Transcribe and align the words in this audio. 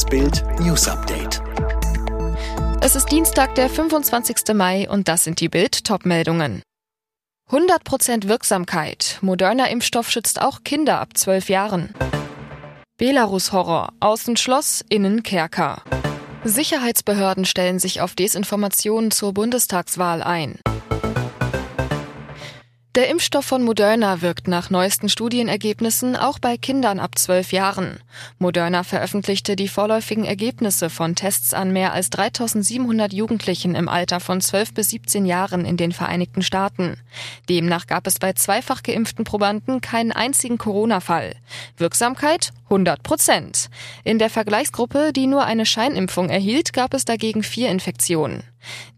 Das 0.00 0.08
Bild 0.08 0.42
News 0.60 0.88
Update. 0.88 1.42
Es 2.80 2.96
ist 2.96 3.12
Dienstag, 3.12 3.54
der 3.54 3.68
25. 3.68 4.54
Mai 4.54 4.88
und 4.88 5.08
das 5.08 5.24
sind 5.24 5.40
die 5.40 5.50
Bild 5.50 5.84
Topmeldungen. 5.84 6.62
100% 7.50 8.26
Wirksamkeit. 8.26 9.18
Moderner 9.20 9.68
Impfstoff 9.68 10.10
schützt 10.10 10.40
auch 10.40 10.64
Kinder 10.64 11.00
ab 11.00 11.18
12 11.18 11.50
Jahren. 11.50 11.94
Belarus-Horror. 12.96 13.92
Außen 14.00 14.38
Schloss, 14.38 14.82
innen 14.88 15.22
Kerker. 15.22 15.82
Sicherheitsbehörden 16.44 17.44
stellen 17.44 17.78
sich 17.78 18.00
auf 18.00 18.14
Desinformationen 18.14 19.10
zur 19.10 19.34
Bundestagswahl 19.34 20.22
ein. 20.22 20.58
Der 23.00 23.08
Impfstoff 23.08 23.46
von 23.46 23.62
Moderna 23.62 24.20
wirkt 24.20 24.46
nach 24.46 24.68
neuesten 24.68 25.08
Studienergebnissen 25.08 26.16
auch 26.16 26.38
bei 26.38 26.58
Kindern 26.58 27.00
ab 27.00 27.16
zwölf 27.16 27.50
Jahren. 27.50 27.98
Moderna 28.38 28.82
veröffentlichte 28.82 29.56
die 29.56 29.68
vorläufigen 29.68 30.26
Ergebnisse 30.26 30.90
von 30.90 31.14
Tests 31.14 31.54
an 31.54 31.72
mehr 31.72 31.94
als 31.94 32.10
3700 32.10 33.14
Jugendlichen 33.14 33.74
im 33.74 33.88
Alter 33.88 34.20
von 34.20 34.42
12 34.42 34.74
bis 34.74 34.90
17 34.90 35.24
Jahren 35.24 35.64
in 35.64 35.78
den 35.78 35.92
Vereinigten 35.92 36.42
Staaten. 36.42 36.98
Demnach 37.48 37.86
gab 37.86 38.06
es 38.06 38.18
bei 38.18 38.34
zweifach 38.34 38.82
geimpften 38.82 39.24
Probanden 39.24 39.80
keinen 39.80 40.12
einzigen 40.12 40.58
Corona-Fall. 40.58 41.36
Wirksamkeit 41.78 42.52
100 42.70 43.02
Prozent. 43.02 43.68
In 44.04 44.20
der 44.20 44.30
Vergleichsgruppe, 44.30 45.12
die 45.12 45.26
nur 45.26 45.44
eine 45.44 45.66
Scheinimpfung 45.66 46.30
erhielt, 46.30 46.72
gab 46.72 46.94
es 46.94 47.04
dagegen 47.04 47.42
vier 47.42 47.68
Infektionen. 47.68 48.44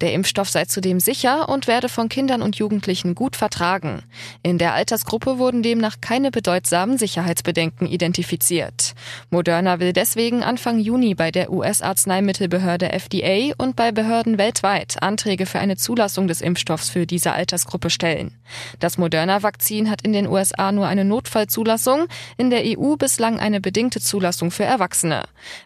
Der 0.00 0.12
Impfstoff 0.12 0.50
sei 0.50 0.66
zudem 0.66 1.00
sicher 1.00 1.48
und 1.48 1.66
werde 1.66 1.88
von 1.88 2.08
Kindern 2.08 2.42
und 2.42 2.56
Jugendlichen 2.56 3.14
gut 3.14 3.34
vertragen. 3.34 4.02
In 4.42 4.58
der 4.58 4.74
Altersgruppe 4.74 5.38
wurden 5.38 5.62
demnach 5.62 6.00
keine 6.00 6.30
bedeutsamen 6.30 6.98
Sicherheitsbedenken 6.98 7.86
identifiziert. 7.86 8.91
Moderna 9.30 9.80
will 9.80 9.92
deswegen 9.92 10.42
Anfang 10.42 10.78
Juni 10.78 11.14
bei 11.14 11.30
der 11.30 11.52
US-Arzneimittelbehörde 11.52 12.92
FDA 12.92 13.54
und 13.58 13.76
bei 13.76 13.92
Behörden 13.92 14.38
weltweit 14.38 15.02
Anträge 15.02 15.46
für 15.46 15.58
eine 15.58 15.76
Zulassung 15.76 16.28
des 16.28 16.40
Impfstoffs 16.40 16.90
für 16.90 17.06
diese 17.06 17.32
Altersgruppe 17.32 17.90
stellen. 17.90 18.38
Das 18.78 18.98
Moderna-Vakzin 18.98 19.90
hat 19.90 20.02
in 20.02 20.12
den 20.12 20.26
USA 20.26 20.72
nur 20.72 20.86
eine 20.86 21.04
Notfallzulassung, 21.04 22.06
in 22.36 22.50
der 22.50 22.62
EU 22.64 22.96
bislang 22.96 23.38
eine 23.38 23.60
bedingte 23.60 24.00
Zulassung 24.00 24.50
für 24.50 24.64
Erwachsene. 24.64 25.24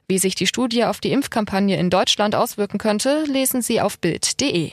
Wie 0.09 0.19
sich 0.19 0.35
die 0.35 0.47
Studie 0.47 0.85
auf 0.85 1.01
die 1.01 1.13
Impfkampagne 1.13 1.77
in 1.77 1.91
Deutschland 1.91 2.35
auswirken 2.35 2.79
könnte, 2.79 3.25
lesen 3.27 3.63
Sie 3.63 3.81
auf 3.81 3.99
Bild.de. 3.99 4.73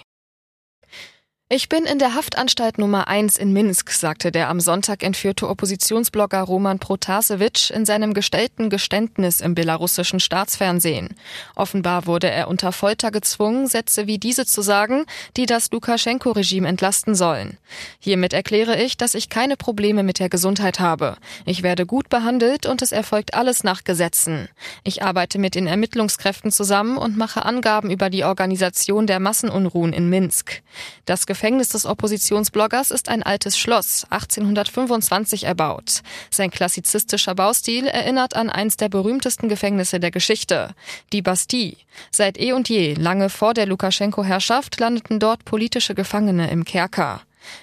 Ich 1.50 1.68
bin 1.68 1.84
in 1.84 2.00
der 2.00 2.16
Haftanstalt 2.16 2.78
Nummer 2.78 3.10
1 3.10 3.38
in 3.38 3.52
Minsk, 3.52 3.92
sagte 3.92 4.32
der 4.32 4.50
am 4.50 4.62
Sonntag 4.62 5.04
entführte 5.04 5.50
Oppositionsblogger 5.50 6.42
Roman 6.42 6.80
Protasevich 6.80 7.72
in 7.76 7.86
seinem 7.86 8.14
gestellten 8.14 8.70
Geständnis 8.70 9.42
im 9.42 9.54
belarussischen 9.54 10.22
Staatsfernsehen. 10.22 11.16
Offenbar 11.56 12.08
wurde 12.08 12.32
er 12.32 12.48
unter 12.48 12.72
Folter 12.72 13.12
gezwungen, 13.12 13.68
Sätze 13.68 14.08
wie 14.08 14.18
diese 14.18 14.46
zu 14.46 14.62
sagen, 14.62 15.06
die 15.36 15.46
das 15.46 15.70
Lukaschenko-Regime 15.70 16.68
entlasten 16.68 17.14
sollen. 17.14 17.58
Hiermit 18.00 18.32
erkläre 18.32 18.82
ich, 18.82 18.96
dass 18.96 19.14
ich 19.14 19.30
keine 19.30 19.58
Probleme 19.58 20.02
mit 20.02 20.20
der 20.20 20.30
Gesundheit 20.30 20.80
habe. 20.80 21.18
Ich 21.46 21.62
werde 21.62 21.86
gut 21.86 22.08
behandelt 22.10 22.66
und 22.66 22.82
es 22.82 22.94
erfolgt 22.94 23.34
alles 23.36 23.66
nach 23.66 23.84
Gesetzen. 23.84 24.48
Ich 24.86 25.04
arbeite 25.04 25.38
mit 25.38 25.56
den 25.56 25.68
Ermittlungskräften 25.68 26.52
zusammen 26.52 26.98
und 26.98 27.18
mache 27.18 27.46
Angaben 27.46 27.92
über 27.92 28.10
die 28.10 28.24
Organisation 28.24 29.08
der 29.08 29.20
Massenunruhen 29.20 29.92
in 29.92 30.10
Minsk. 30.10 30.64
Das 31.06 31.28
Gefängnis 31.34 31.70
des 31.70 31.88
Oppositionsbloggers 31.88 32.92
ist 32.92 33.10
ein 33.10 33.24
altes 33.24 33.58
Schloss, 33.58 34.06
1825 34.12 35.46
erbaut. 35.46 36.04
Sein 36.30 36.52
klassizistischer 36.52 37.34
Baustil 37.34 37.88
erinnert 37.88 38.36
an 38.36 38.52
eins 38.52 38.78
der 38.78 38.88
berühmtesten 38.88 39.50
Gefängnisse 39.50 40.00
der 40.00 40.12
Geschichte, 40.12 40.76
die 41.12 41.24
Bastille. 41.24 41.76
Seit 42.12 42.40
eh 42.40 42.54
und 42.54 42.70
je, 42.70 42.94
lange 42.94 43.30
vor 43.32 43.56
der 43.56 43.66
Lukaschenko-Herrschaft, 43.66 44.80
landeten 44.80 45.20
dort 45.20 45.44
politische 45.44 45.96
Gefangene 45.96 46.52
im 46.52 46.66
Kerker. 46.66 47.22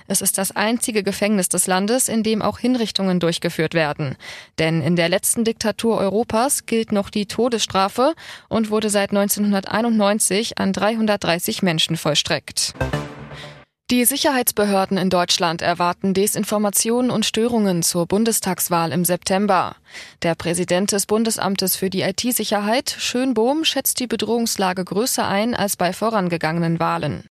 Es 0.08 0.20
ist 0.20 0.36
das 0.36 0.50
einzige 0.50 1.04
Gefängnis 1.04 1.48
des 1.48 1.68
Landes, 1.68 2.08
in 2.08 2.24
dem 2.24 2.42
auch 2.42 2.58
Hinrichtungen 2.58 3.20
durchgeführt 3.20 3.74
werden. 3.74 4.16
Denn 4.58 4.82
in 4.82 4.96
der 4.96 5.08
letzten 5.08 5.44
Diktatur 5.44 5.96
Europas 5.96 6.66
gilt 6.66 6.90
noch 6.90 7.08
die 7.08 7.26
Todesstrafe 7.26 8.14
und 8.48 8.70
wurde 8.70 8.90
seit 8.90 9.10
1991 9.10 10.58
an 10.58 10.72
330 10.72 11.62
Menschen 11.62 11.96
vollstreckt. 11.96 12.74
Die 13.90 14.04
Sicherheitsbehörden 14.04 14.96
in 14.98 15.10
Deutschland 15.10 15.62
erwarten 15.62 16.14
Desinformationen 16.14 17.10
und 17.10 17.26
Störungen 17.26 17.82
zur 17.82 18.06
Bundestagswahl 18.06 18.92
im 18.92 19.04
September. 19.04 19.74
Der 20.22 20.36
Präsident 20.36 20.92
des 20.92 21.06
Bundesamtes 21.06 21.74
für 21.74 21.90
die 21.90 22.02
IT-Sicherheit, 22.02 22.94
Schönbohm, 22.96 23.64
schätzt 23.64 23.98
die 23.98 24.06
Bedrohungslage 24.06 24.84
größer 24.84 25.26
ein 25.26 25.56
als 25.56 25.76
bei 25.76 25.92
vorangegangenen 25.92 26.78
Wahlen. 26.78 27.24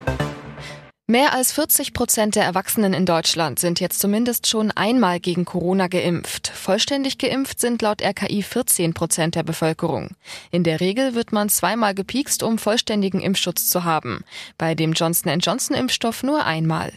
Mehr 1.09 1.33
als 1.33 1.51
40 1.53 1.93
Prozent 1.93 2.35
der 2.35 2.43
Erwachsenen 2.43 2.93
in 2.93 3.07
Deutschland 3.07 3.57
sind 3.57 3.79
jetzt 3.79 3.99
zumindest 3.99 4.45
schon 4.45 4.69
einmal 4.69 5.19
gegen 5.19 5.43
Corona 5.43 5.87
geimpft. 5.87 6.49
Vollständig 6.49 7.17
geimpft 7.17 7.59
sind 7.59 7.81
laut 7.81 8.03
RKI 8.03 8.43
14 8.43 8.93
Prozent 8.93 9.33
der 9.33 9.41
Bevölkerung. 9.41 10.11
In 10.51 10.63
der 10.63 10.79
Regel 10.79 11.15
wird 11.15 11.31
man 11.31 11.49
zweimal 11.49 11.95
gepiekst, 11.95 12.43
um 12.43 12.59
vollständigen 12.59 13.21
Impfschutz 13.21 13.71
zu 13.71 13.83
haben. 13.83 14.23
Bei 14.59 14.75
dem 14.75 14.93
Johnson 14.93 15.39
Johnson 15.39 15.75
Impfstoff 15.75 16.21
nur 16.21 16.45
einmal. 16.45 16.93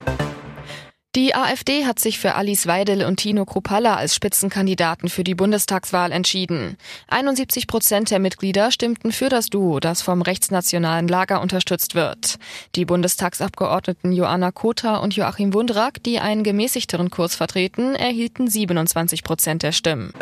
Die 1.14 1.34
AfD 1.34 1.84
hat 1.84 1.98
sich 1.98 2.18
für 2.18 2.36
Alice 2.36 2.66
Weidel 2.66 3.04
und 3.04 3.18
Tino 3.18 3.44
Kruppalla 3.44 3.96
als 3.96 4.14
Spitzenkandidaten 4.14 5.10
für 5.10 5.24
die 5.24 5.34
Bundestagswahl 5.34 6.10
entschieden. 6.10 6.78
71 7.08 7.66
Prozent 7.66 8.10
der 8.10 8.18
Mitglieder 8.18 8.70
stimmten 8.70 9.12
für 9.12 9.28
das 9.28 9.50
Duo, 9.50 9.78
das 9.78 10.00
vom 10.00 10.22
rechtsnationalen 10.22 11.08
Lager 11.08 11.42
unterstützt 11.42 11.94
wird. 11.94 12.38
Die 12.76 12.86
Bundestagsabgeordneten 12.86 14.12
Joanna 14.12 14.52
Kota 14.52 14.96
und 14.96 15.14
Joachim 15.14 15.52
Wundrak, 15.52 16.02
die 16.02 16.18
einen 16.18 16.44
gemäßigteren 16.44 17.10
Kurs 17.10 17.34
vertreten, 17.34 17.94
erhielten 17.94 18.48
27 18.48 19.22
Prozent 19.22 19.62
der 19.62 19.72
Stimmen. 19.72 20.14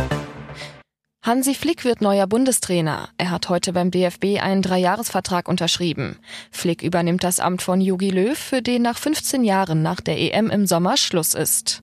Hansi 1.22 1.54
Flick 1.54 1.84
wird 1.84 2.00
neuer 2.00 2.26
Bundestrainer. 2.26 3.10
Er 3.19 3.31
hat 3.31 3.50
heute 3.50 3.75
beim 3.75 3.91
DFB 3.91 4.41
einen 4.41 4.62
Dreijahresvertrag 4.62 5.48
unterschrieben. 5.48 6.19
Flick 6.50 6.82
übernimmt 6.82 7.25
das 7.25 7.41
Amt 7.41 7.60
von 7.60 7.82
Jogi 7.82 8.08
Löw, 8.08 8.38
für 8.38 8.62
den 8.62 8.81
nach 8.81 8.97
15 8.97 9.44
Jahren 9.44 9.82
nach 9.82 10.00
der 10.00 10.19
EM 10.19 10.48
im 10.48 10.66
Sommer 10.66 10.97
Schluss 10.97 11.34
ist. 11.34 11.80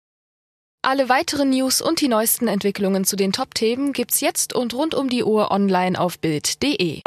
Alle 0.81 1.07
weiteren 1.07 1.51
News 1.51 1.81
und 1.81 2.01
die 2.01 2.07
neuesten 2.07 2.47
Entwicklungen 2.47 3.05
zu 3.05 3.15
den 3.15 3.31
Top-Themen 3.31 3.93
gibt's 3.93 4.21
jetzt 4.21 4.53
und 4.53 4.73
rund 4.73 4.95
um 4.95 5.07
die 5.07 5.23
Uhr 5.23 5.51
online 5.51 5.99
auf 5.99 6.17
Bild.de. 6.17 7.03